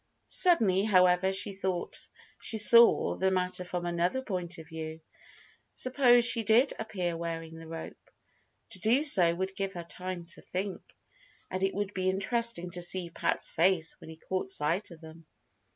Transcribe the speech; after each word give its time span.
Suddenly, 0.25 0.83
however, 0.85 1.31
she 1.31 1.53
saw 1.53 1.85
the 3.15 3.29
matter 3.29 3.63
from 3.63 3.85
another 3.85 4.23
point 4.23 4.57
of 4.57 4.67
view. 4.69 4.99
Suppose 5.73 6.25
she 6.25 6.41
did 6.41 6.73
appear 6.79 7.15
wearing 7.15 7.53
the 7.59 7.67
rope? 7.67 8.09
To 8.71 8.79
do 8.79 9.03
so 9.03 9.35
would 9.35 9.55
give 9.55 9.73
her 9.73 9.83
time 9.83 10.25
to 10.33 10.41
think. 10.41 10.81
And 11.51 11.61
it 11.61 11.75
would 11.75 11.93
be 11.93 12.09
interesting 12.09 12.71
to 12.71 12.81
see 12.81 13.11
Pat's 13.11 13.47
face 13.47 13.93
when 14.01 14.09
he 14.09 14.17
caught 14.17 14.49
sight 14.49 14.89
of 14.89 15.01
them. 15.01 15.27